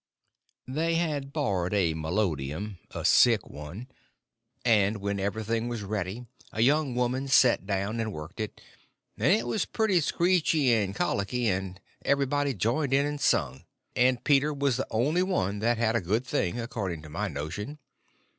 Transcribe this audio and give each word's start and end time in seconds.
They 0.67 0.95
had 0.95 1.31
borrowed 1.31 1.75
a 1.75 1.93
melodeum—a 1.93 3.05
sick 3.05 3.45
one; 3.47 3.87
and 4.65 4.97
when 4.97 5.19
everything 5.19 5.67
was 5.67 5.83
ready 5.83 6.25
a 6.51 6.61
young 6.61 6.95
woman 6.95 7.27
set 7.27 7.67
down 7.67 7.99
and 7.99 8.11
worked 8.11 8.39
it, 8.39 8.59
and 9.15 9.27
it 9.31 9.45
was 9.45 9.65
pretty 9.65 9.99
skreeky 10.01 10.69
and 10.71 10.95
colicky, 10.95 11.47
and 11.49 11.79
everybody 12.03 12.55
joined 12.55 12.93
in 12.95 13.05
and 13.05 13.21
sung, 13.21 13.65
and 13.95 14.23
Peter 14.23 14.51
was 14.51 14.77
the 14.77 14.87
only 14.89 15.21
one 15.21 15.59
that 15.59 15.77
had 15.77 15.95
a 15.95 16.01
good 16.01 16.25
thing, 16.25 16.59
according 16.59 17.03
to 17.03 17.09
my 17.09 17.27
notion. 17.27 17.77